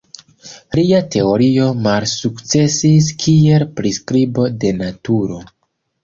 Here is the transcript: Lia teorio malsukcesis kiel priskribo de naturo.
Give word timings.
Lia 0.77 0.99
teorio 1.15 1.67
malsukcesis 1.87 3.09
kiel 3.25 3.65
priskribo 3.81 4.47
de 4.65 4.73
naturo. 4.79 5.39